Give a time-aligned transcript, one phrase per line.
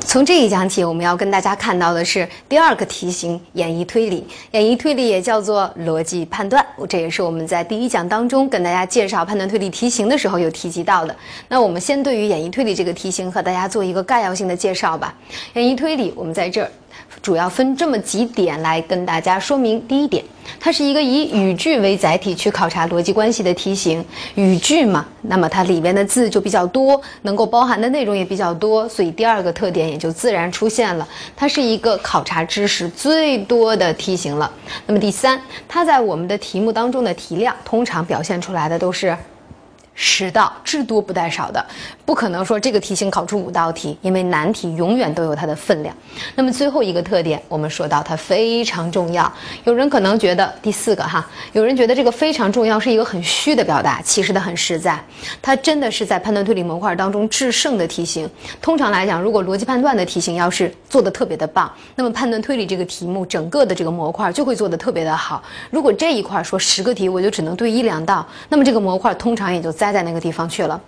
[0.00, 4.26] 从这一讲起，我们要跟大家看到的是第二个题型——演绎推理。
[4.50, 11.14] 演绎推理也叫做逻辑判断，这也是我们在第一讲当中跟大家介绍判断推理题型的时候有提及到的。
[11.48, 15.14] 那我们先对于演绎推理这个题型和大家做一个概要性的介绍吧。
[15.52, 16.70] 演绎推理，我们在这儿。
[17.22, 19.80] 主要分这么几点来跟大家说明。
[19.86, 20.24] 第一点，
[20.58, 24.04] 它是一个以语句为载体去考察逻辑关系的题型。
[24.36, 31.06] 语句嘛，那么它里边的字就比较多，能够包含的内容也比较多，所以第二个特点也就自然出现了。
[31.36, 34.50] 它是一个考察知识最多的题型了。
[34.86, 39.16] 那么第三，它在我们的题目当中的题量，通常表现出来的都是。
[39.94, 41.64] 十道，至多不带少的，
[42.06, 45.94] 不可能说这个题型考出五道题，因为难题永远都有它的分量。
[46.34, 49.30] 那么最后一个特点，我们说到它非常重要。
[49.64, 54.98] 有人可能觉得第四个哈，有人觉得这个非常重要是一个很虚的表达，其实它很实在，
[55.42, 58.28] 它真的是在判断推理模块当中制胜的题型。
[58.62, 65.42] 通常来讲，如果逻辑判断的题型要是做的特别的棒，那么判断推理这个题目整个的这个模块就会做的特别的好。
[65.70, 70.78] 如果这一块说十个题我就只能对一两道，那么这个模块通常也就栽在那个地方去了。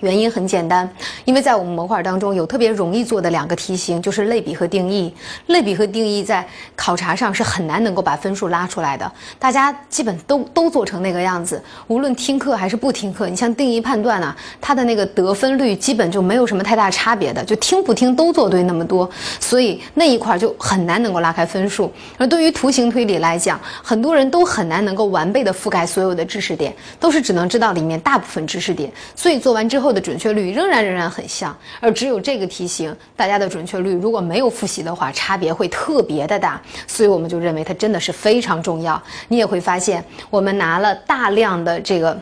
[0.00, 0.88] 原因很简单，
[1.24, 5.12] 因为在我们模块当中有特别容易做的两个题型，就是类比和定义。
[5.46, 9.10] 类比和定义在考察上是很难能够把分数拉出来的。
[9.38, 13.26] 大家基本都都做成那个样子，无论听课还是不听课。
[13.26, 19.08] 你像定义判断啊，它的那个得分率基本就没有什么太大差别的，就听不听都做对那么多，
[19.40, 21.90] 所以那一块就很难能够拉开分数。
[22.18, 28.92] 而对于图形推理来讲，很多人都很难能够完备的覆盖所有的知识点，都是只能知道里面大部分知识点。
[29.14, 29.85] 所以做完之后。
[29.86, 39.00] 后的准确率仍然仍然很像，而只有这个题型，大家的准确率如果没有复习的话，差别会特别的大，所以我们就认为它真的是非常重要。
[39.28, 42.20] 你也会发现，我们拿了大量的这个。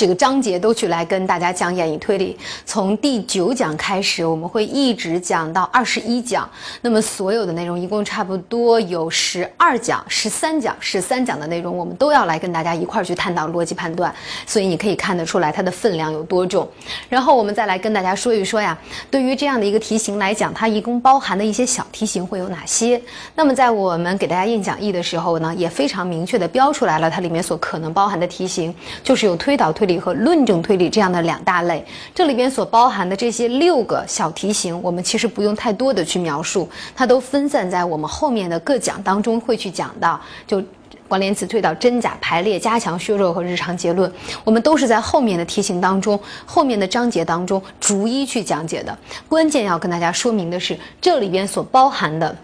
[0.00, 2.34] 这个章节都去来跟大家讲演绎推理，
[2.64, 6.48] 从第九讲开始，我们会一直讲到二十一讲。
[6.80, 14.10] 那么所有的内容一共差不多有十二讲、十三讲、十三讲的内容，我们都要来跟大家一块儿去探讨逻辑判断。
[14.46, 16.66] 所以你可以看得出来它的分量有多重。
[17.10, 18.78] 然后我们再来跟大家说一说呀，
[19.10, 22.98] 对于这样的一个题型来讲，它一共包含的一些小题型会有哪些？
[23.34, 28.74] 那么在我们给大家印讲义的时候呢，也非常明确的标出来了，它里面所可能包含的题型，
[29.04, 29.89] 就是有推导推。
[29.98, 31.84] 和论证推理这样的两大类，
[32.14, 40.20] 这里边所包含的这些六个小题型，我们其实不用太多的去描述，它都分散在我们后面的各讲当中会去讲到。
[40.46, 40.62] 就
[41.08, 44.12] 关联词推导、真假排列、加强削弱和日常结论，
[44.44, 48.96] 我们都是在后面的题型当中、后面的章节当中逐一去讲解的。
[49.28, 52.36] 关键要跟大家说明的是，这里边所包含的。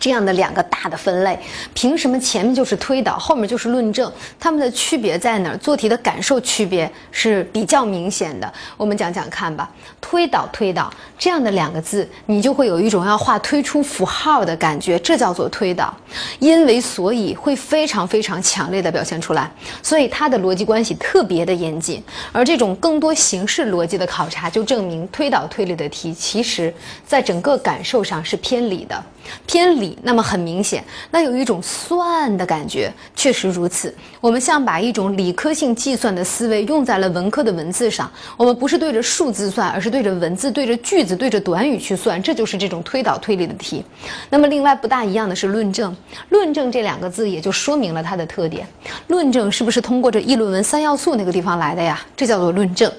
[0.00, 1.38] 这样的两个大的分类，
[1.74, 4.10] 凭什么前面就是推导，后面就是论证？
[4.40, 5.56] 它们的区别在哪儿？
[5.58, 8.50] 做题的感受区别是比较明显的。
[8.78, 9.70] 我们讲讲看吧。
[10.00, 15.94] 推导，推导这样的两个字，你就会有一种要画推出符号的感觉，这叫做推导。
[16.38, 19.50] 因为所以会非常非常强烈的表现出来，
[19.82, 22.02] 所以它的逻辑关系特别的严谨。
[22.32, 26.72] 而这种更多形式逻辑的考察，就证明推导推理的题，其实
[27.06, 29.04] 在整个感受上是偏理的。
[29.46, 33.94] 偏理，那么很明显，那有一种算的感觉，确实如此。
[34.20, 43.84] 我们像把一种理科性计算的思维用在了文科的文字上，我们不是对着数字算，而是对着文字、对着句子、对着短语去算，这就是这种推导推理的题。
[44.28, 45.96] 那么另外不大一样的是论证，
[46.28, 48.66] 论证这两个字也就说明了它的特点。
[49.08, 52.00] 论证是不是通过这议论文三要素那个地方来的呀？
[52.16, 52.90] 这叫做论证。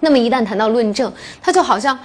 [0.00, 1.98] 那么一旦谈到论证，它就好像。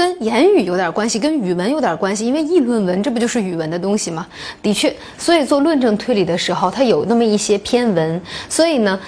[0.00, 4.26] 跟言语有点关系，跟语文有点关系，因为议论文这不就是语文的东西吗？
[4.62, 8.18] 的确，所以做论证推理的时候，它有那么一些偏文，
[8.48, 8.98] 所以呢。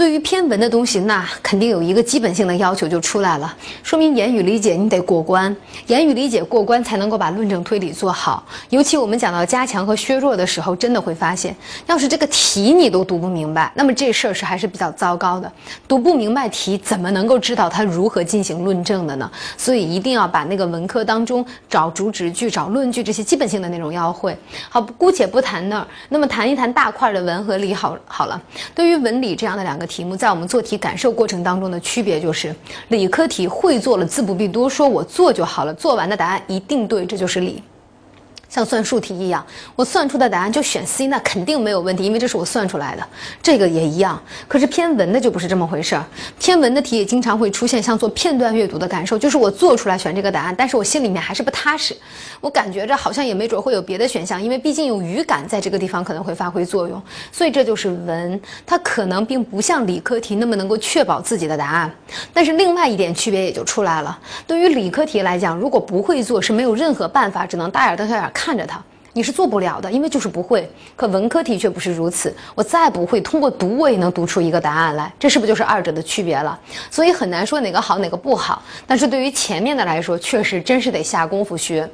[0.00, 5.54] 对于偏文的东西，那肯定有一个基本性的要求就出来了，说明言语理解你得过关，
[5.88, 8.42] 言语理解过关才能够把论证推理做好。
[8.70, 11.54] 尤其我们讲到加强和削弱的时候，真的会发现，
[11.86, 15.52] 要是这个题你都读不明白，那么这事儿是还是比较糟糕的。
[15.86, 19.30] 读不明白题，怎么能够知道它如何进行论证的呢？
[19.58, 24.34] 所以一定要把那个文科当中找主旨句、找论据这些基本性的内容要会。
[24.70, 27.74] 好，姑且不谈那儿，那么谈一谈大块的文和理。
[27.74, 28.40] 好，好了，
[28.74, 29.89] 对于文理这样的两个。
[29.90, 32.54] 题目在我们做题感受过程当中的区别就是，
[32.88, 37.60] 理科题会做了自不必多说，我做就好了，做完的答案一定对，这就是理。
[38.50, 43.06] 像算术题一样，我算出的答案就选 C，那肯定没有问题，因为这是我算出来的。
[43.40, 44.20] 这个也一样。
[44.48, 46.04] 可是偏文的就不是这么回事儿，
[46.38, 51.96] 偏文的题也经常会出现像做片段阅读的感受，就是我做出来选这个答案，但是我心里面还是不踏实，
[52.40, 57.00] 我感觉着好像也没准会有别的选项，因为毕竟有语感在这个地方可能会发挥作用。
[57.30, 61.90] 所以这就是文，它可能并不像理科题那么能够确保自己的答案。
[62.34, 68.82] 但是另外一点区别也就出来了，对于理科题来讲，如果不会做是没有任何办法，只能大眼瞪小眼看看着它，
[69.12, 70.66] 你是做不了的，因为就是不会。
[70.96, 76.58] 可文科题却不是如此，我再不会，通过读我也能读出一个答案来，这是不是就是二者的区别了？
[76.90, 78.62] 所以很难说哪个好哪个不好。
[78.86, 81.86] 但是对于前面的来说，确实真是得下功夫学。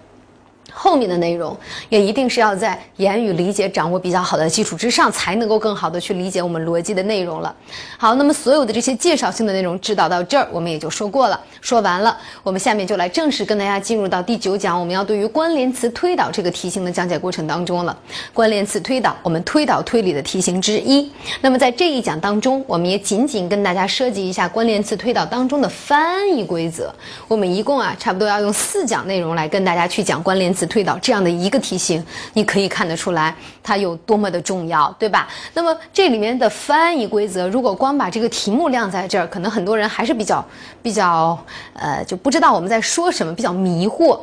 [0.72, 1.56] 后面的内容
[1.88, 7.54] 也一定是要在言语理解掌握比较好的基础之上，才能够更好的去理解我们逻辑的内容了。
[7.96, 12.16] 好，那么所有的这些介绍性的内容指导到这儿，我们也就说过了，说完了。
[12.42, 17.96] 我们下面就来正式跟大家进入到第九讲，我们要对于关联词推导这个题型的讲解过程当中了。
[18.34, 21.10] 关联词推导，我们推导推理的题型之一。
[21.40, 26.94] 那么在这一讲当中，我们也仅仅跟大家涉及一下关联词推导当中的翻译规则。
[27.26, 30.66] 我们一共啊，差不多要用四讲内容来跟大家去讲关联词。
[30.66, 35.28] 推导这样的一个题型，你可以看得出来它有多么的重要，对吧？
[35.54, 40.44] 那么这里面的翻译规则，如果光把这个题目亮在这儿，可能很多人还是比较
[40.82, 41.38] 比较
[41.74, 44.20] 呃就不知道我们在说什么，比较迷惑。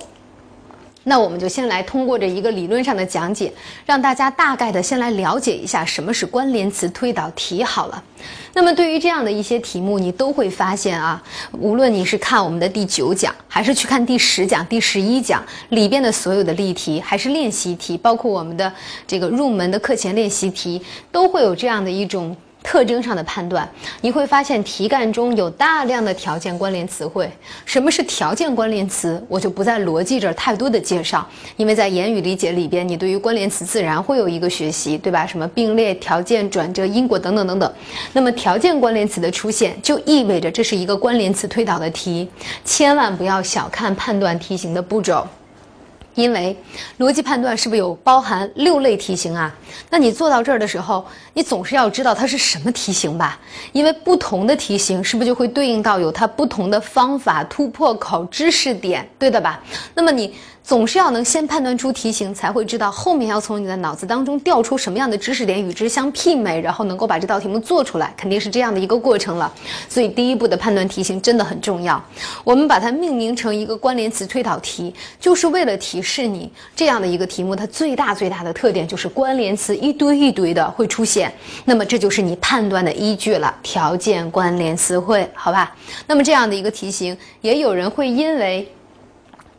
[1.05, 3.51] 那我们就先来通过这一个理论上的讲解，
[3.85, 8.03] 让大家大概的先来了解一下什么是关联词推导题好了。
[8.55, 11.21] 那么对于这样的一些题目，你都会发现啊，
[11.53, 18.71] 无论你是看我们的第九讲，还是去看第十讲、第十一讲里边的所有的例题，还是练习题，包括我们的
[19.07, 22.35] 这个入门的课前练习题，都会有这样的一种。
[22.63, 23.69] 特征上的判断，
[24.01, 27.29] 你会发现题干中有大量的条件关联词汇。
[27.65, 29.23] 什么是条件关联词？
[29.27, 31.27] 我就不在逻辑这儿太多的介绍，
[31.57, 35.27] 因为在言语理解里边，你对于关联词自然会有一个学习，对吧？
[35.27, 37.73] 什么并列条件、转折、因果等等等等。
[38.13, 42.27] 那么条件关联词的出现，就意味着这是一个关联词推导的题，
[42.63, 45.27] 千万不要小看判断题型的步骤。
[46.15, 46.55] 因为
[46.99, 49.53] 逻辑判断是不是有包含六类题型啊？
[49.89, 53.39] 那你做到这儿的时候，你总是要知道它是什么题型吧？
[53.71, 59.61] 因为不同的题型是不是就会对应到有它不同的方法、突破口、知识点，对的吧？
[59.93, 60.33] 那么你。
[60.63, 69.53] 总是要能先判断出题型，才会知道后面要从你的脑子当中调出什么样的知识点与之相媲美，然后能够把这道题目做出来，肯定是这样的一个过程了。
[69.89, 72.01] 所以第一步的判断题型真的很重要。
[72.45, 81.31] 我们把它命名成一个关联词推导题，就是为了提示你这样的一个题目，它最大最大的特点就是关联词一堆一堆的会出现。
[81.65, 85.75] 那么这就是你判断的依据了，条件关联词汇，好吧？
[86.07, 88.65] 那么这样的一个题型，也有人会因为。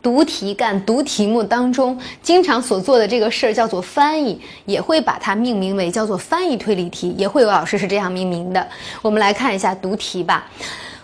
[0.05, 8.67] 读题干、读题目当中经常所做的这个事儿叫做翻译，也会把它命名为叫做翻译推理题，也会有老师是这样命名的。
[9.01, 10.45] 我们来看一下读题吧。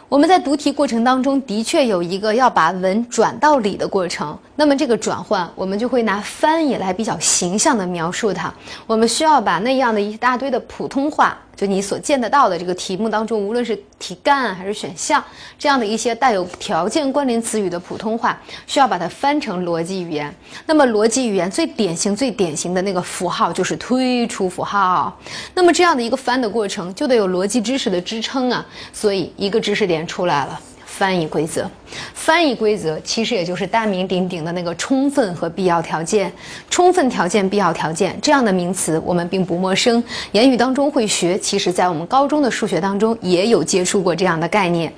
[0.07, 8.53] 我们在读题过程当中的确有一个要把文转到理的过程，那么这个转换我们就会拿翻译来比较形象的描述它。
[8.86, 11.36] 我们需要把那样的一大堆的普通话。
[11.61, 15.23] 就你所见得到的这个题目当中，无论是题干还是选项，
[15.59, 18.35] 这样的一些带有条件关联词语的普通话，
[18.65, 20.33] 需要把它翻成逻辑语言。
[20.65, 25.15] 那么逻辑语言最典型、最典型的那个符号就是推出符号。
[25.53, 28.65] 那么这样的一个翻的过程，就得有逻辑知识的支撑啊。
[28.91, 30.59] 所以一个知识点出来了。
[31.01, 31.68] 翻译规则，
[32.13, 36.31] 翻译规则其实也就是大名鼎鼎的那个充分和必要条件。
[36.69, 44.94] 充分条件、必要条件这样的名词我们并不陌生，言语当中会学，其实在我们高中的数学当中也有接触过这样的概念。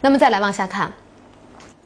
[0.00, 0.92] 那么再来往下看。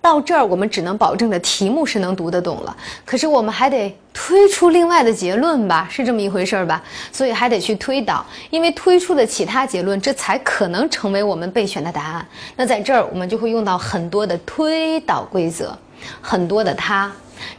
[0.02, 6.82] 到这儿，我们只能保证着题目是能读得懂了，可是我们还得推出另外的结论吧，是这么一回事儿吧？
[7.12, 12.26] 所以还得去推导，因为推出的其他结论，这才可能成为我们备选的答案。
[12.56, 15.78] 那在这儿，我们就会用到很多的推导规则，
[16.20, 17.10] 很多的它，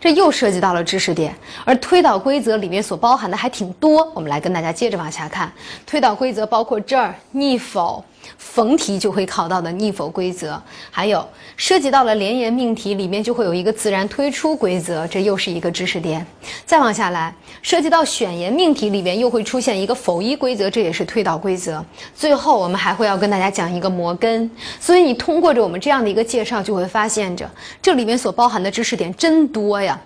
[0.02, 1.34] 这又涉及到了知识点，
[1.64, 4.12] 而推导规则里面所包含的还挺多。
[4.14, 5.50] 我们来跟大家接着往下看，
[5.86, 8.04] 推导规则包括这儿逆否。
[8.38, 10.62] 逢题就会考到的逆否规则，
[10.92, 11.28] 还有
[11.58, 16.26] 涉及到了连言命题里面就会有一个自然推出规则，这又是一个知识点。
[16.66, 21.84] 再往下来，涉及到选言命题里面又会出现一个否一规则，这也是推导规则。
[22.16, 24.50] 最后我们还会要跟大家讲一个摩根。
[24.80, 27.50] 所以你通过着我们这样的一个介绍，就会发现着
[27.82, 30.00] 这里面所包含的知识点真多呀。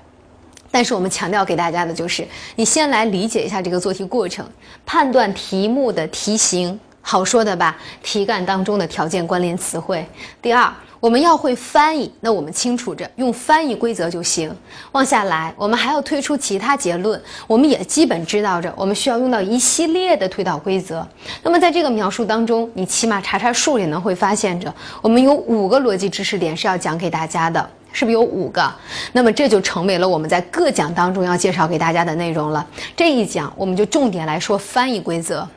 [0.69, 4.45] 但是我们强调给大家的就是，你先来理解一下这个做题过程，
[4.85, 6.77] 判断题目的题型。
[7.09, 7.73] 好说的吧？
[8.03, 10.05] 题干当中的条件关联词汇。
[10.41, 14.53] 第二，我们要会翻译，那我们清楚着用翻译规则就行。
[14.91, 21.07] 往下来，我们还要推出其他结论，我们也基本知道着，我们需要用到一系列的推导规则。
[21.41, 27.69] 那么在这个描述当中，你起码查查数也能会发现着，我们有五个逻辑知识点是要讲给大家的。
[27.93, 28.69] 是不是有五个？
[29.13, 32.67] 那么这就成为了我们在各讲当中要介绍给大家的内容了。
[32.97, 35.47] 这一讲我们就重点来说翻译规则。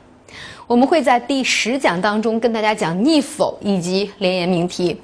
[0.71, 4.97] 我们会在第十讲当中跟大家讲逆否以及连言命题。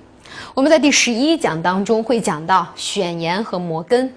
[0.55, 4.09] 我们在第十一讲当中会讲到选言和摩根。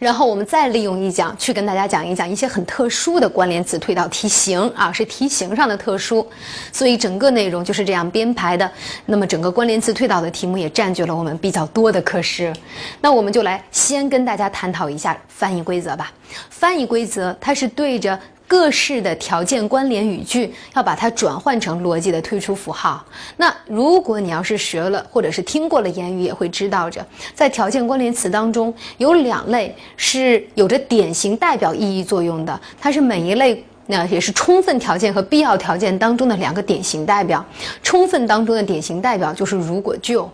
[0.00, 6.26] 然后我们再利用一讲去跟大家讲一讲一些很特殊的关联词推导题型啊，是题型上的特殊，
[6.72, 8.68] 所以整个内容就是这样编排的。
[9.06, 12.52] 那么整个关联词推导的题目也占据了我们比较多的课时。
[13.00, 16.12] 那我们就来先跟大家探讨一下翻译规则吧。
[16.50, 18.18] 翻译规则它是对着。
[18.46, 23.04] 各式的条件关联语句要把它转换成逻辑的推出符号。
[23.36, 37.44] 那如果你要是学了或者是听过了言语，也会知道着，在条件关联词当中有两类是有着典型代表意义作用的，它是每一类那也是充分条件和必要条件当中的两个典型代表。
[37.82, 40.30] 充分当中的典型代表就是如果就，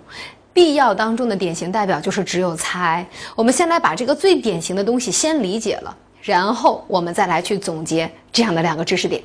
[0.53, 3.07] 必要当中的典型代表就是只有才。
[3.35, 5.97] 我们先来把这个最典型的东西先理解了。
[6.23, 9.23] 然后我们再来去总结这样的两个知识点。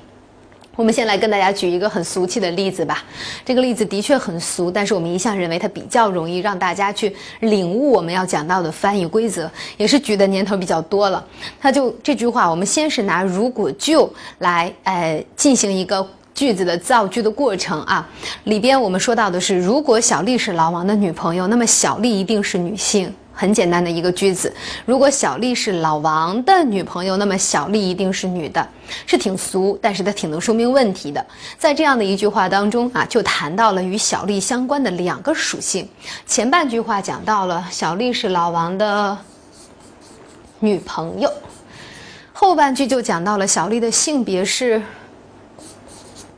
[0.77, 3.01] 我们先来跟大家举一个很俗气的例子吧。
[3.45, 11.25] 这个例子的确很俗，但是我们一向认为它比较容易让大家去领悟我们要讲到的翻译规则，也是举的年头比较多了。
[11.61, 18.05] 它就这句话，我们先是拿如果就来呃进行一个句子的造句的过程啊。
[18.43, 23.13] 里边我们说到的是，如果小丽是老王的女朋友，那么小丽一定是女性。
[23.35, 24.51] 很简单的一个句子，
[24.85, 28.65] 如果小丽是老王的女朋友，那么小丽一定是女的，
[29.05, 31.23] 是挺俗，但是它挺能说明问题的。
[31.57, 35.87] 在这样的一句话当中啊，就谈到了与小丽相关的两个属性。
[36.25, 39.17] 前半句话讲到了小丽是老王的
[40.59, 41.29] 女朋友，
[42.31, 44.81] 后半句就讲到了小丽的性别是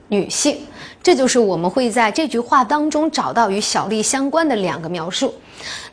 [0.08, 0.58] 女性。
[1.04, 5.34] 这就是我们会在这句话当中找到与小丽相关的两个描述。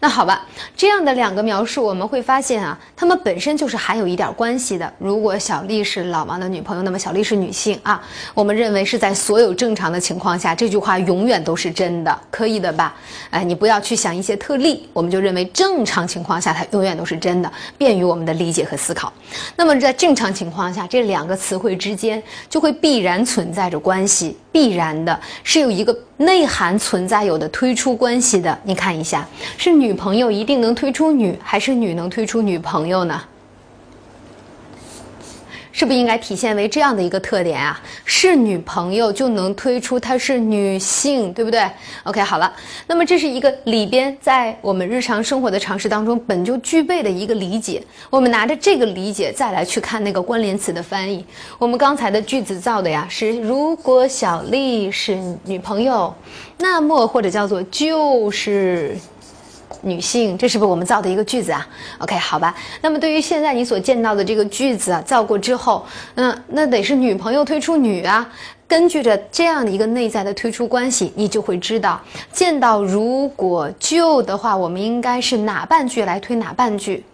[0.05, 0.47] 那好吧，
[0.77, 4.93] 这样的两个描述，我们会发现啊，它们本身就是还有一点关系的。
[4.99, 8.03] 如果小丽是老王的女朋友，那么小丽是女性啊。
[8.35, 12.95] 我们认为是在所有正常的情况下，这句话永远都是真的，可以的吧？
[13.31, 19.11] 哎，你不要去想一些特例，我们就认为正常情况下它永远都是真的，便于我们的理解和思考。
[19.57, 25.97] 那么在正常情况下，这两个词汇之间就会必然存在着关系，必然的是有一个。
[26.17, 29.27] 内涵存在有的推出关系的，你看一下，
[29.59, 33.23] 是女朋友一定能推出女，还是女能推出女朋友呢？
[35.77, 37.83] 是不是应该体现为这样的一个特点啊？
[38.05, 41.69] 是女朋友就能推出她是女性，对不对
[42.05, 42.53] ？OK，好了，
[42.87, 47.83] 那么这是一个里边在我们日常生活的常识当中本就具备的一个理解。
[48.09, 51.27] 我们拿着这个理解再来去看那个关联词的翻译。
[51.59, 56.15] 我们刚才的句子造的呀是：如果小丽是女朋友，
[56.57, 58.97] 那么或者叫做就是。
[59.85, 61.67] 女性，这是不是我们造的一个句子啊
[61.99, 62.55] ？OK，好吧。
[62.81, 68.29] 那么对于现在你所见到的这个句子啊，造过之后，嗯那得是女朋友推出女啊。
[68.67, 72.01] 根据着这样的一个内在的推出关系，你就会知道，
[72.33, 77.05] 见到如果就的话，我们应该是哪半句来推哪半句，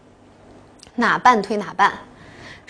[0.94, 1.92] 哪半推哪半。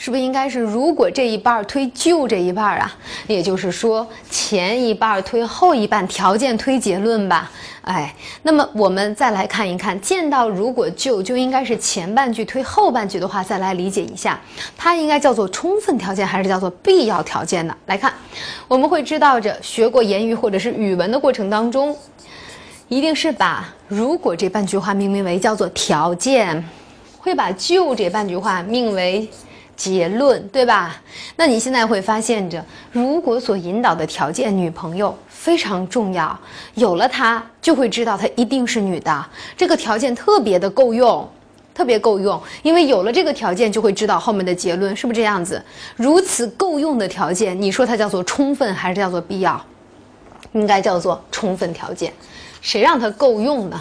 [0.02, 2.90] 是不是应该是如果这一半推就这一半啊？
[3.26, 7.50] 也就是说前一半推后一半，条件推结论吧？
[7.82, 14.40] 哎，那么我们再来看一看，见到如果就就应该是前半句推后半句的话，再来理解一下，
[14.74, 17.76] 它应该叫做充分条件还是叫做必要条件呢？
[17.84, 18.10] 来看，
[18.68, 21.94] 我们会知道着学过言语或者是语文的过程当中，
[22.88, 26.64] 一定是把如果这半句话命名为叫做条件，
[27.18, 29.28] 会把就这半句话命为。
[29.80, 30.94] 结论对吧？
[31.36, 36.38] 那你现在会发现着，如果所引导的条件女朋友非常重要，
[36.74, 39.26] 有了它就会知道她一定是女的。
[39.56, 41.26] 这个条件特别的够用，
[41.74, 45.64] 特别够用，因为有了这个条件就会知道后面的结论是不是这样子？
[45.96, 49.58] 如此够用的条件，你说它叫做充分还是叫做必要？
[50.52, 52.12] 应该叫做充分条件。
[52.60, 53.80] 谁让它够用呢？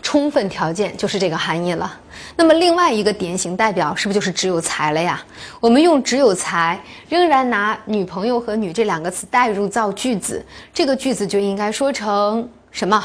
[0.00, 1.92] 充分条件就是这个含义了。
[2.36, 5.22] 那么另外一个典型代表是不是就是只有才了呀？
[5.60, 13.04] 我们用只有才，仍然拿女朋友和女这两个词代入造句子，这个句子就应该说成什么？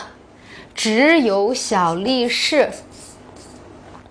[0.73, 2.69] 只有小丽是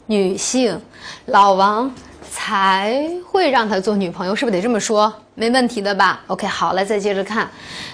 [0.07, 0.81] 女性，
[1.27, 1.95] 老王
[2.31, 5.13] 才会让她做女朋友，是不是得这么说？
[5.35, 7.49] 没问题的吧？OK，好了，再接着看。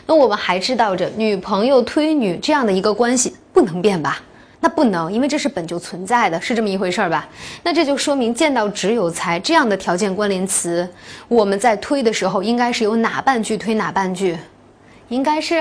[0.06, 4.20] 那我们还知道着女朋友推女这样的一个关系不能变吧？
[4.60, 7.26] 那不能，因为这是本就存在的，是这么一回事儿吧？
[7.62, 10.88] 那这就说明见到只有才这样的条件关联词，
[11.28, 14.36] 我们在推的时候应该是由哪半句推哪半句？
[15.08, 15.60] 应该是，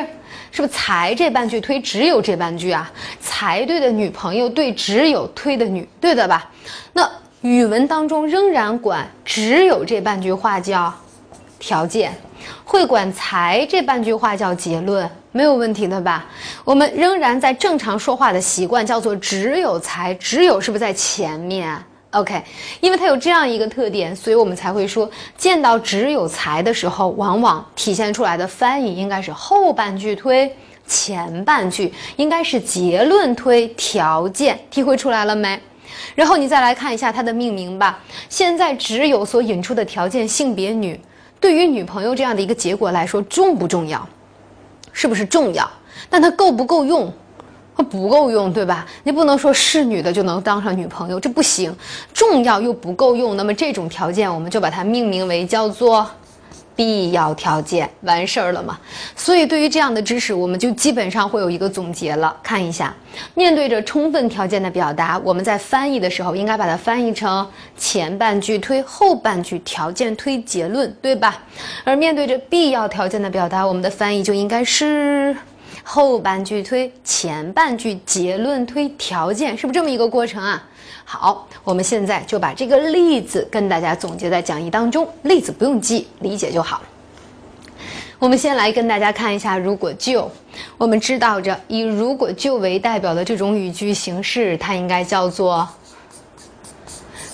[0.51, 2.91] 是不是才这半句推只有这半句啊？
[3.21, 6.51] 才对的女朋友对只有推的女，对的吧？
[6.93, 7.09] 那
[7.41, 10.93] 语文当中仍然管只有这半句话叫
[11.59, 12.11] 条件，
[12.63, 15.07] 会管才这半句话叫结论。
[15.31, 16.25] 没有问题的吧？
[16.63, 21.77] 我们仍然在正常说话的习惯，叫做只有才，只有是不是在前面
[22.11, 22.41] ？OK，
[22.79, 30.51] 因为它有这样一个特点，所以我们才会说，见到只有才的时候，往往体现出来的翻译应该是后半句推
[30.87, 34.59] 前半句，应该是结论推条件。
[34.71, 35.59] 体会出来了没？
[36.15, 37.99] 然后你再来看一下它的命名吧。
[38.27, 40.99] 现在只有所引出的条件性别女，
[41.39, 44.07] 对于女朋友这样的一个结果来说，重不重要？
[44.91, 45.69] 是不是重要？
[46.09, 47.11] 但它够不够用？
[47.75, 48.85] 它不够用，对吧？
[49.03, 51.73] 你不能说是女的就能当上女朋友，这不行。
[52.13, 56.05] 重要又不够用，那么这种条件我们就把它命名为叫做。
[56.79, 58.79] 必要条件完事儿了嘛？
[59.13, 62.33] 所以对于这样的知识，我们就基本上会有一个总结了。
[62.41, 62.95] 看一下，
[63.33, 67.45] 面对着充分条件的表达，我们在翻译的时候应该把它翻译成
[67.77, 71.43] 前半句推后半句条件推结论，对吧？
[71.83, 75.35] 而面对着必要条件的表达，我们的翻译就应该是
[75.91, 80.63] 后半句推前半句结论推条件，是不是这么一个过程啊？
[81.03, 85.09] 好，我们现在就把这个例子跟大家总结在讲义当中。
[85.23, 86.79] 例子不用记，理解就好。
[88.19, 90.29] 我们先来跟大家看一下，如果就，
[90.77, 95.67] 我们知道着以如果就为代表的这种语句形式，它应该叫做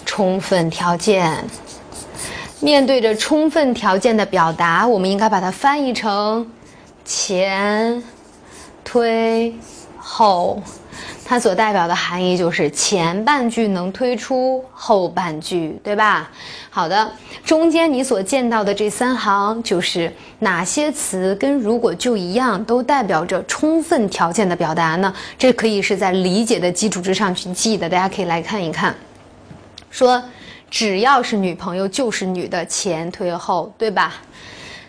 [0.06, 1.44] 充分条件。
[2.62, 6.50] 面对着充分条件的表达，我们应该把它翻译成
[7.04, 8.02] 前
[8.86, 9.54] 推
[9.98, 10.62] 后。
[11.28, 16.30] 它所代表的含义就是前半句能推出后半句，对吧？
[16.70, 17.12] 好的，
[17.44, 25.12] 中间你所见到的这三行就是哪些词跟如果就一样，都代表着充分条件的表达呢？
[25.36, 28.96] 这可以是在理解的基础之上去记的，大家可以来看一看。
[29.90, 30.24] 说
[30.70, 34.14] 只要是女朋友就是女的，前推后，对吧？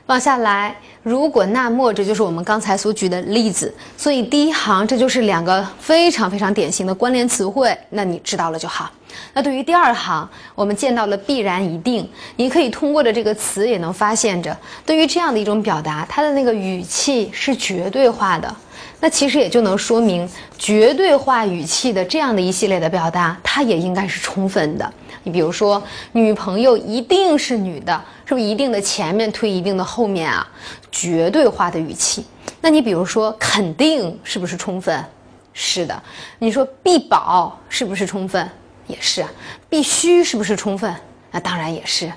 [0.07, 0.75] 往下来。
[1.03, 3.73] 如果那么，这就是我们刚才所举的例子。
[3.97, 8.91] 所以第一行这就是两个非常非常典型的关联词汇，那你知道了就好。
[9.33, 18.55] 那对于第二行，我们见到了必然一定，你可以通过着这个词也能发现着，对于这样的一种表达，它的那个语气是绝对化的。
[18.99, 20.29] 那其实也就能说明，
[20.59, 24.93] 绝对化语气的这样的一系列的表达，它也应该是充分的。
[25.23, 25.83] 你比如说，
[26.13, 30.49] 女朋友一定是女的，是不是一定的前面推一定的后面啊？
[30.91, 32.25] 绝对化的语气。
[32.61, 35.05] 那你比如说，肯定是不是充分？
[35.53, 36.03] 是的。
[36.39, 38.49] 你说必保是不是充分？
[38.87, 39.25] 也是。
[39.69, 40.95] 必须是不是充分？
[41.31, 42.11] 那当然也是。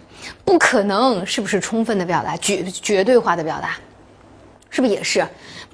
[0.46, 2.38] 不可能是不是充分的表达？
[2.38, 3.78] 绝绝对化的表达，
[4.70, 5.26] 是不是也是？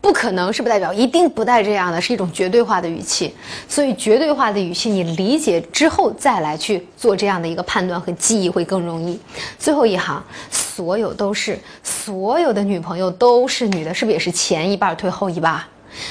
[0.05, 3.35] 不可能是不代表一定不带这样的，是一种绝对化的语气。
[3.67, 9.19] 所以绝对化的语气，你理解之后再来去做这样的一个判断和记忆会更容易。
[9.57, 15.59] 最后一行，所有都是所有的女朋友都是女的，是不是也是前一半推后一半？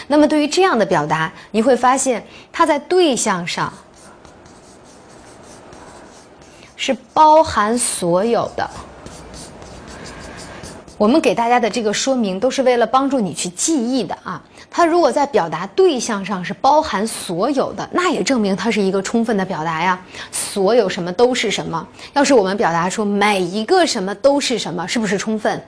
[0.08, 3.72] 那么对于这样的表达，你会发现它在对象上
[6.74, 8.68] 是包含所有的。
[10.96, 14.42] 我们给大家的这个说明都是为了帮助你去记忆的啊。
[14.70, 20.00] 它如果在表达对象上是包含所有的，那也证明它是一个充分的表达呀。
[20.30, 21.86] 所有什么都是什么？
[22.12, 25.62] 要是我们表达出每一个什么都是什么，是不是充分？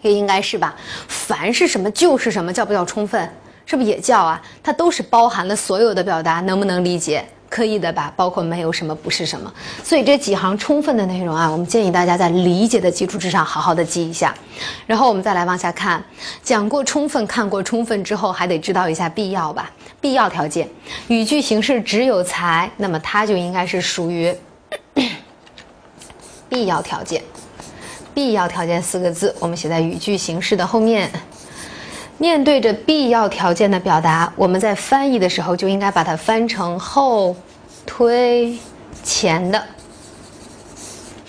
[0.00, 0.74] 也应该是吧。
[1.06, 3.30] 凡是什么就是什么，叫不叫充分？
[3.66, 4.40] 是不是也叫啊？
[4.62, 7.24] 它都是包含了所有的表达，能不能理解？
[7.48, 14.34] 可以的吧，包括没有什么不是什么，所以这几行充分的内容啊，我们建议大家在理解的基础之上好好的记一下，
[14.86, 16.04] 然后我们再来往下看，
[16.42, 20.68] 讲过充分，看过充分之后，还得知道一下必要吧，必要条件，
[21.08, 24.34] 语句形式只有才，那么它就应该是属于
[26.48, 27.22] 必要条件，
[28.12, 31.10] 必要条件四个字，我们写在语句形式的后面。
[32.18, 37.34] 面对着必要条件的表达，我们在翻译的时候就应该把它翻成后
[37.86, 38.58] 推
[39.04, 39.62] 前的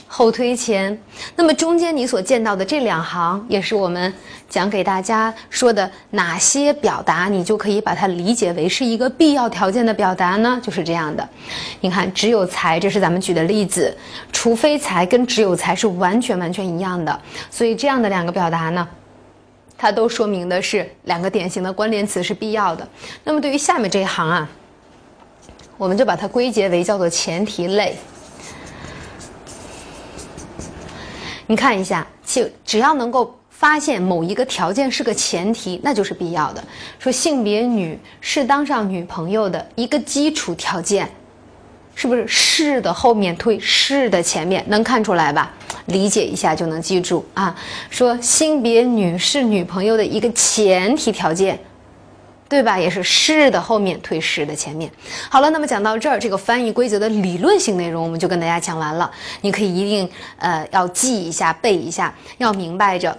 [0.07, 0.99] 后推前。
[1.35, 4.11] 那么中间你所见到的这两行，也是我们
[4.49, 10.59] 讲给大家说的哪些表达，你就可以把它理解为是一个必要条件的表达呢？
[10.61, 11.27] 就是这样的。
[11.81, 13.95] 你看，只有才，这是咱们举的例子，
[14.33, 17.17] 除非才跟只有才是完全完全一样的。
[17.51, 18.85] 所以这样的两个表达呢，
[19.79, 22.87] 它都说明的是两个典型的关联词是必要的。
[23.23, 24.47] 那么对于下面这一行啊。
[25.77, 27.95] 我们就把它归结为叫做前提类。
[31.47, 36.61] 你看一下，就只要能够发现某一个条件是个前提，那就是必要的。
[36.99, 41.09] 说性别女是当上女朋友的一个基础条件，
[41.99, 45.51] 是不是是的后面推是的前面，能看出来吧？
[45.87, 47.53] 理解一下就能记住啊。
[47.89, 51.59] 说性别女是女朋友的一个前提条件。
[52.47, 52.79] 对吧？
[52.79, 54.89] 也是是的后面推是的前面。
[55.29, 59.11] 好了，那么讲到这儿，这个翻译规则的理论性内容我们就跟大家讲完了。
[59.41, 63.15] 你可以一定呃要记一下、背一下，要明白着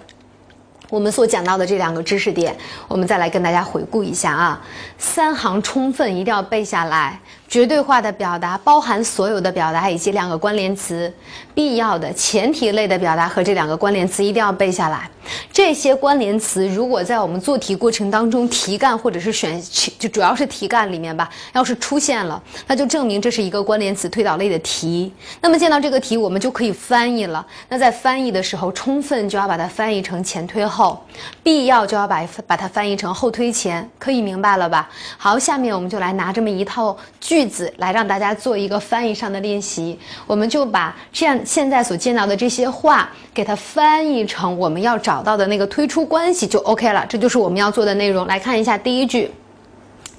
[0.88, 2.56] 我们所讲到的这两个知识点。
[2.88, 4.60] 我们再来跟大家回顾一下啊，
[4.98, 7.20] 三行充分一定要背下来。
[7.50, 11.12] 绝对化的表达包含所有的表达以及两个关联词，
[11.52, 15.10] 必要的前提类的表达和这两个关联词一定要背下来。
[15.52, 19.60] 这些关联词如果在我们做题过程当中题干或者是选
[19.98, 25.12] 就主要是题干里面吧，要是出现了，那就证明这是一个关联词推导类的题。
[25.40, 27.44] 那么见到这个题，我们就可以翻译了。
[27.68, 31.04] 那在翻译的时候，充分就要把它翻译成前推后，
[31.42, 34.88] 必要就要把把它翻译成后推前，可以明白了吧？
[35.18, 37.50] 好，下面我们就来拿这么一套句。
[37.50, 47.04] 子来让大家做一个翻译上的练习，我们就把这样现在所见到的这些话给它翻译成我们要找找到的那个推出关系就 OK 了。
[47.08, 48.28] 这就是我们要做的内容。
[48.28, 49.28] 来看一下第一句，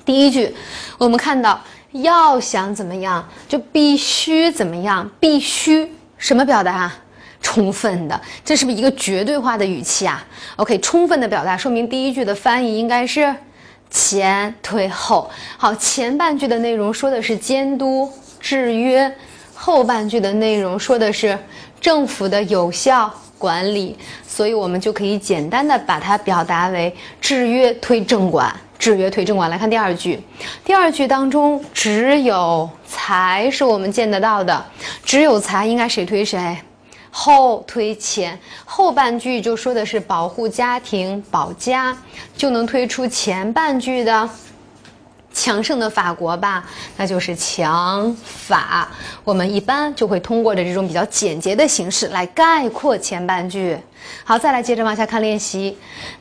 [0.04, 0.54] 第一句，
[0.98, 1.58] 我们看到
[1.94, 6.98] 要想怎么样，就必须怎么样，必须什么表达啊？
[7.42, 10.22] 充分的，这是不是一个绝对化的语气啊
[10.58, 13.34] ？OK，充分的表达，说明第一句的翻译应该是。
[13.94, 19.14] 前推后，好，前半句的内容说的是监督制约，
[19.54, 21.38] 后半句的内容说的是
[21.82, 29.50] 政府的有效管理，所以我们就可以简单的把它表达为制约推正管，制约推正管。
[29.50, 30.20] 来看第二句，
[30.64, 34.64] 第二句当中只有才是我们见得到的，
[35.04, 36.56] 只有才应该谁推谁？
[37.10, 41.98] 后推前，后半句就说的是保护家庭、保家，
[42.38, 44.30] 就能推出前半句的
[45.34, 46.64] 强盛的法国吧？
[46.98, 48.88] 那就是强法。
[49.24, 53.78] 我们一般就会通过的这种比较简洁的形式来概括前半句。
[54.24, 55.78] 好，再来接着往下看练习。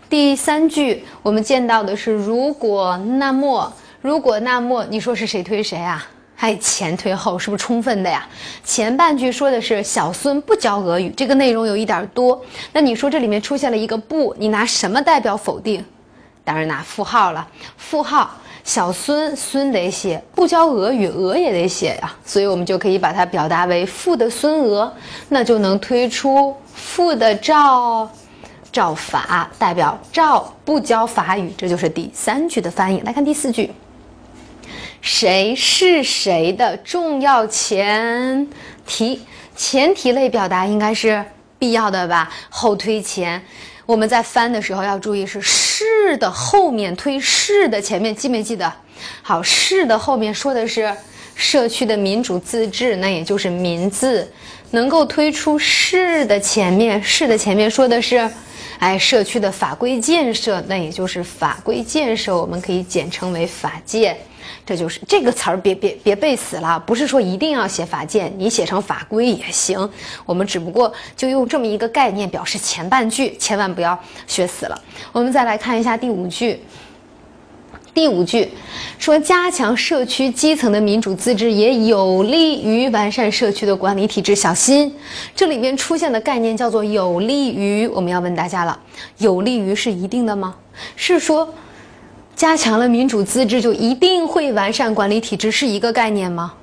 [0.09, 6.07] 第三句我们见到的是如果那么，如果那么，你说是谁推谁啊？
[6.39, 8.27] 哎，前推后是不是充分的呀？
[8.65, 12.43] 前半句说的是小孙不教俄语，这个内容有一点多。
[12.73, 15.85] 那你说这里面出现了一个不，你拿什么代表否定？
[16.43, 17.47] 当然拿负号了。
[17.77, 22.15] 负号，小孙孙得写，不教俄语俄也得写呀。
[22.25, 24.93] 所以我们就可以把它表达为父的孙俄，
[25.29, 28.09] 那就能推出父的赵
[28.71, 31.53] 赵法，代表赵不教法语。
[31.57, 33.01] 这就是第三句的翻译。
[33.01, 33.71] 来看第四句。
[35.03, 38.47] 谁是谁的重要前
[38.87, 39.23] 提？
[39.57, 41.25] 前提类表达应该是
[41.59, 42.31] 必要的吧？
[42.49, 43.43] 后推前，
[43.85, 45.41] 我们在翻的时候要注意是
[45.81, 48.71] 是的后面推市的前面，记没记得？
[49.23, 50.95] 好，市的后面说的是
[51.35, 54.31] 社区的民主自治，那也就是民字，
[54.73, 58.31] 能够推出市的前面，市的前面说的是，
[58.79, 64.15] 哎，社区的法规建设，那也就是法规建设，我们可以简称为法建。
[64.71, 66.79] 这就是这个词儿，别别别背死了。
[66.87, 69.77] 不是说一定要写法建，你写成法规也行。
[70.25, 74.83] 我们只不过就用这么一个概念表示前半句，千万不要学死了。
[75.11, 76.61] 我们再来看一下第五句。
[77.93, 78.49] 第五句
[79.01, 84.37] 说，加强社区基层的民主自治，也有利于完善社区的管理体制。
[84.37, 84.95] 小心，
[85.35, 87.89] 这里面出现的概念叫做有利于。
[87.89, 88.79] 我们要问大家了，
[89.19, 90.55] 有利于是一定的吗？
[90.95, 91.53] 是说？
[92.41, 96.55] 加强了民主自治，就一定会完善管理体制，是一个概念吗？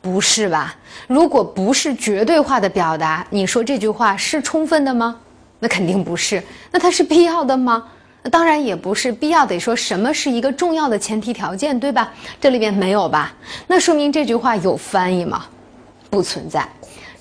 [0.00, 0.76] 不是吧？
[1.08, 5.16] 如果不是绝对化的表达，你说这句话是充分的吗？
[5.58, 6.40] 那肯定不是。
[6.70, 7.82] 那它是必要的吗？
[8.22, 9.10] 那当然也不是。
[9.10, 12.12] 必要得说什么是一个重要的前提条件，对吧？
[12.40, 13.34] 这里边没有吧？
[13.66, 15.46] 那说明这句话有翻译吗？
[16.08, 16.64] 不存在，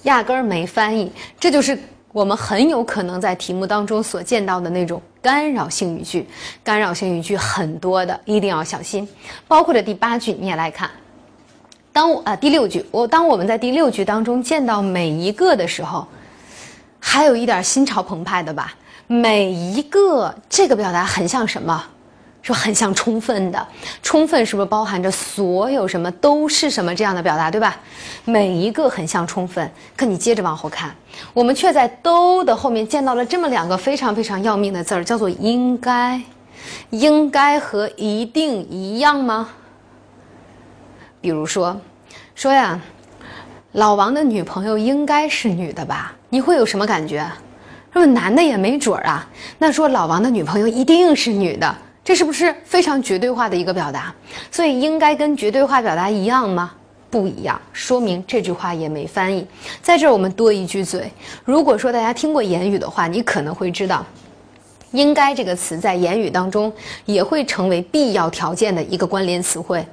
[0.03, 1.11] 压根儿没翻译。
[1.39, 1.75] 这就是。
[2.13, 6.25] 我们很有可能在题目当中所见到的那种干扰性语句，
[6.63, 9.05] 干扰性语句很多的，一定要小心。
[9.45, 10.89] 包括这第八句，你也来看。
[11.91, 16.07] 当啊第六句，我当我们在第六句当中见到每一个的时候，
[16.97, 18.73] 还有一点心潮澎湃的吧？
[19.05, 21.83] 每一个这个表达很像什么？
[22.41, 23.67] 说很像充分的，
[24.01, 27.77] 充分是不是包含着所有什么都是什么这样的表达，对吧？
[28.23, 29.69] 每一个很像充分。
[29.95, 30.95] 可你接着往后看，
[31.33, 36.21] 我们却在都的后面见到了这么两个非常非常要命的字儿，叫做应该。
[36.89, 39.49] 应该和一定一样吗？
[41.21, 41.79] 比如说，
[42.33, 42.79] 说呀，
[43.73, 46.13] 老王的女朋友应该是女的吧？
[46.29, 47.29] 你会有什么感觉？
[47.93, 49.27] 说男的也没准儿啊。
[49.59, 51.75] 那说老王的女朋友一定是女的。
[52.07, 54.15] 这是不是非常绝对化的一个表达？
[54.49, 56.71] 所以应该跟绝对化表达一样吗？
[57.09, 59.45] 不一样，说明这句话也没翻译。
[59.81, 61.11] 在这儿我们多一句嘴，
[61.43, 64.05] 如果说大家听过言语的话，你可能会知道，
[64.91, 66.71] 应该这个词在言语当中
[67.03, 69.85] 也会成为必要条件的一个关联词汇。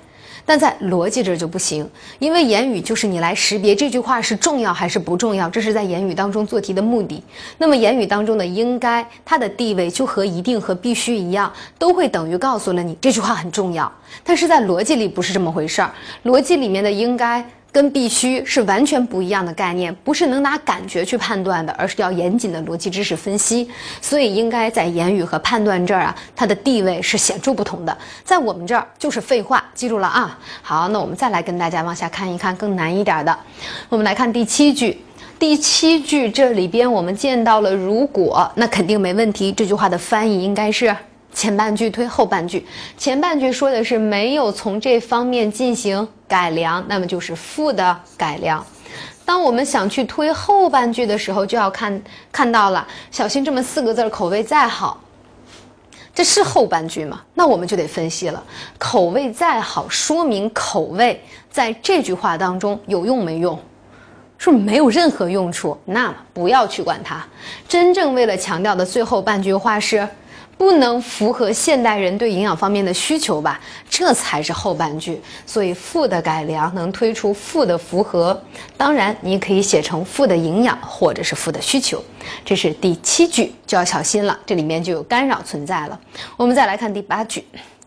[0.46, 7.22] 但在逻辑这就不行，因为言语就是你来识别这句话是重要还是不重要，这是在言语当中做题的目的。
[7.59, 13.90] 那么言语当中的应该，它的地位就和一定和必须一样，都会等于告诉了你这句话很重要。
[14.22, 15.92] 但是在逻辑里不是这么回事儿，
[16.24, 17.44] 逻辑里面的应该。
[17.74, 23.68] 跟必须是完全不一样的概念，不是能拿感觉去判断的，而是要严谨的逻辑知识分析。
[24.00, 27.98] 所以应该在言语和判断这儿啊，它的地位是显著不同的。
[28.24, 30.38] 在我们这儿就是废话，记住了啊。
[30.62, 33.37] 好，那我们再来跟大家往下看一看更难一点的。
[33.88, 35.02] 我们来看第七句，
[35.37, 39.50] 第七句这里边我们见到了如果，那肯定没问题。
[39.50, 40.94] 这句话的翻译应该是。
[41.34, 42.64] 前半句推后半句，
[42.96, 48.64] 前半句说的是没有从这方面进行改良，那么就是负的改良。
[49.26, 55.00] 当我们想去推后半句的时候，就要看看到了，小心这么四个字，口味再好，
[56.14, 57.20] 这是后半句吗？
[57.34, 58.42] 那我们就得分析了，
[58.78, 61.20] 口味再好，说明口味
[61.50, 63.58] 在这句话当中有用没用？
[64.38, 65.76] 是不是没有任何用处？
[65.84, 67.26] 那么不要去管它。
[67.66, 70.08] 真正为了强调的最后半句话是。
[70.56, 73.60] 不能符合现代人对营养方面的需求吧？
[73.88, 75.20] 这才是后半句。
[75.46, 78.40] 所以负的改良能推出负的符合，
[78.76, 82.02] 当然你可以写成负的营养或者是负的需求。
[82.44, 85.98] 这是第七句，就要小心了，这里面就有干扰存在了。
[86.36, 87.44] 我们再来看第八句。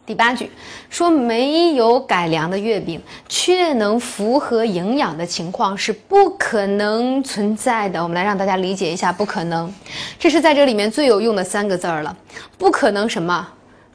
[0.07, 0.49] 第八句
[0.89, 8.01] 说，没有改良的月饼却能符合营养的情况是不可能存在的。
[8.01, 9.69] 我们来让大家理解一下，不可能，
[10.17, 12.17] 这是在这里面最有用的三个字儿了。
[12.57, 13.45] 不可能什么？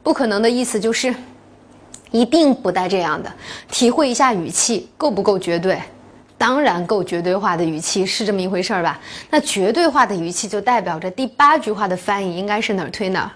[0.03, 1.11] 不可能的意思就是
[2.11, 3.33] 一定不带这样的。
[3.71, 5.81] 体会一下语气够不够绝对？
[6.37, 8.99] 当然够绝对化的语气是这么一回事儿吧？
[9.31, 13.31] 那绝对化的语气就代表着第八句话的翻译应该是哪儿推哪儿？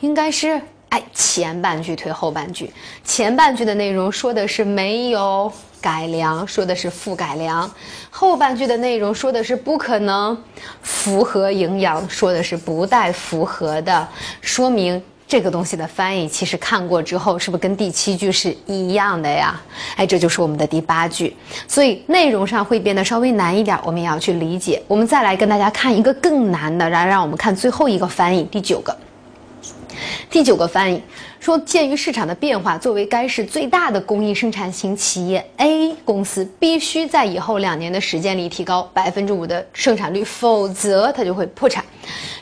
[0.00, 0.58] 应该是。
[0.90, 2.72] 哎，前半句推后半句，
[3.04, 7.68] 前半句的内容说的是没有改良，说的是负改良；
[8.10, 10.36] 后半句的内容说的是不可能
[10.80, 14.08] 符合营养，说的是不带符合的。
[14.40, 19.60] 说明这个东西的翻译，其实看过之后，是不是跟第七句是一样的呀？
[19.94, 21.36] 哎，这就是我们的第八句，
[21.68, 24.82] 所以内容上会变得稍微难一点，我们也要去理解。
[24.88, 28.96] 我们再来跟大家看一个更难的，然让我们看最后一个翻译，第九个。
[30.30, 31.02] 第九个翻译
[31.40, 41.84] 说，鉴于市场的变化，作为该市最大的工艺生产型企业，A 公司必须在以后两年的时间里提高百分之五的生产率，否则它就会破产。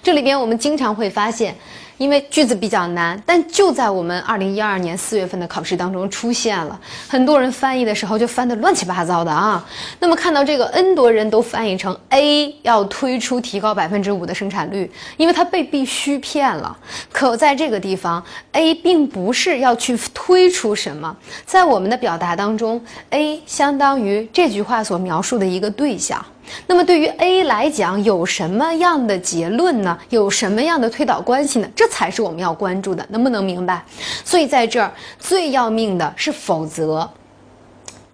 [0.03, 1.55] 这里边我们经常会发现。
[1.99, 6.79] 因为句子比较难，但就在我们二零一二年四月份的考试当中出现了，
[7.09, 9.65] 很多人翻译的时候就翻得乱七八糟的啊。
[9.99, 16.77] 那么看到这个，N 多人都翻译成 A 要推出提高百分之五的生产率，因为它被必须骗了。
[17.11, 22.81] 可在这个地方，A 并不是要去推出什么，在我们的表达当中
[23.11, 26.25] ，A 相当于这句话所描述的一个对象。
[26.67, 29.99] 那么对于 A 来讲，有什么样的结论呢？
[30.11, 31.69] 有什么样的推导关系呢？
[31.75, 33.85] 这才是我们要关注的，能不能明白？
[34.25, 37.09] 所以在这儿最要命的是否则，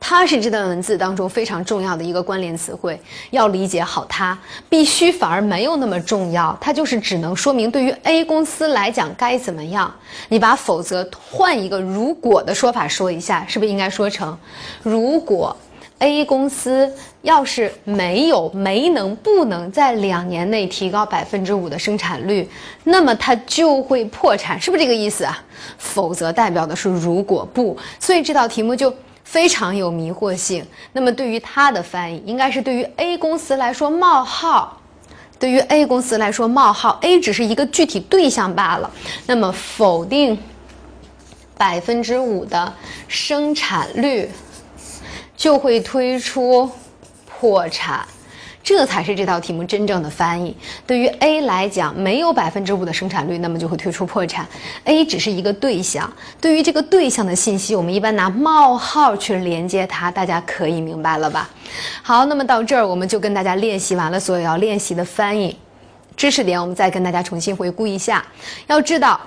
[0.01, 4.37] 它是这段文字当中非常重要的一个关联词汇，要理解好它。
[4.69, 9.93] 必须反而没有那么重要，它就是只能说明对于 A 公司来讲该怎么样。
[10.29, 14.37] 你把否则换一个如果的说法说一下，是不是应该说成
[14.83, 15.57] 如果
[16.03, 22.49] ？A 公司要是没有、没能、不能在两年内提高百分之五的生产率，
[22.83, 25.41] 那么它就会破产，是不是这个意思啊？
[25.79, 30.67] 否则代表的是如果不，所以这道题目就非常有迷惑性。
[30.93, 34.77] 那么对于它的翻译，应该是对于 A 公司来说冒号，
[35.39, 38.91] 对于 A 公司来说冒号，A 只是一个具体对象罢了。
[39.27, 40.37] 那么否定
[41.57, 42.75] 百分之五的
[43.07, 44.29] 生产率。
[45.43, 46.71] 就会推出
[47.27, 48.07] 破产。
[48.63, 50.57] 这才是这道题目真正的翻译。
[50.87, 54.47] 对于 A 来讲，没有百分之五的生产率，那么就会推出破产。
[54.85, 56.09] A 只是一个对象，
[56.41, 61.51] 对于这个对象的信息，我们一般拿冒号去连接它，大家可以明白了吧？
[62.05, 65.59] 好，那么到这儿我们就跟大家练习完了所有要练习的翻译
[66.17, 68.25] 知识点，我们再跟大家重新回顾一下。
[68.69, 69.21] 要知道。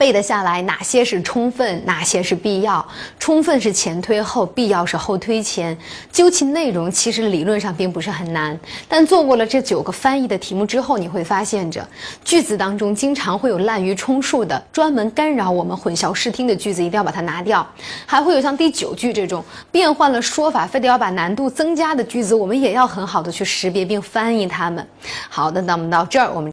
[0.00, 2.82] 背得下来哪些是充分，哪些是必要？
[3.18, 5.76] 充分是前推后，必要是后推前。
[6.10, 8.58] 究其内容，其实理论上并不是很难。
[8.88, 11.86] 但做过了这九个翻译的题目之后，你会发现着
[12.24, 17.66] 句子当中经常会有滥竽充数的、专门干扰我们混淆视听的句子，一定要把它拿掉。
[18.06, 24.88] 还会有像第九句这种变换了说法，非得要把难度增加的句子，我们也要很好的去识别并翻译它们。
[25.28, 26.48] 好的，那么到这儿我们。